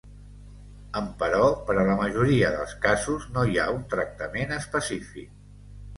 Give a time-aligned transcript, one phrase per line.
[1.01, 5.33] Emperò, per a la majoria dels casos no hi ha un tractament específic.